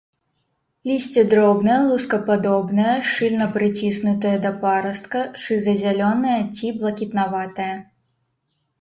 Лісце 0.91 1.21
дробнае 1.33 1.75
лускападобнае, 1.91 2.95
шчыльна 3.11 3.45
прыціснутае 3.55 4.35
да 4.49 4.55
парастка, 4.67 5.21
шыза-зялёнае 5.45 6.41
ці 6.55 6.77
блакітнаватае. 6.83 7.73